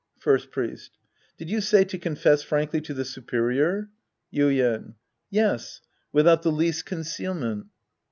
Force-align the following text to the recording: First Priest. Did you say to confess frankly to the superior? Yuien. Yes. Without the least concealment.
First 0.17 0.49
Priest. 0.49 0.97
Did 1.37 1.51
you 1.51 1.61
say 1.61 1.83
to 1.83 1.99
confess 1.99 2.41
frankly 2.41 2.81
to 2.81 2.93
the 2.95 3.05
superior? 3.05 3.91
Yuien. 4.33 4.95
Yes. 5.29 5.79
Without 6.11 6.41
the 6.41 6.51
least 6.51 6.87
concealment. 6.87 7.67